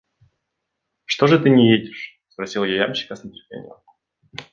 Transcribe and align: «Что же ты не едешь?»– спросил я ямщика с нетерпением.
«Что 1.05 1.27
же 1.27 1.37
ты 1.37 1.51
не 1.51 1.69
едешь?»– 1.69 2.19
спросил 2.29 2.63
я 2.63 2.85
ямщика 2.85 3.15
с 3.15 3.23
нетерпением. 3.23 3.75